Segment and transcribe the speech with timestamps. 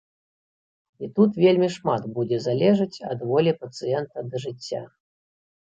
[1.05, 4.85] І тут вельмі шмат будзе залежаць ад волі пацыента да жыцця.